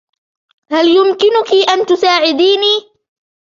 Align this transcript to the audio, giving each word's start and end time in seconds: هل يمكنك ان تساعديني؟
هل 0.71 0.87
يمكنك 0.87 1.69
ان 1.69 1.85
تساعديني؟ 1.85 2.91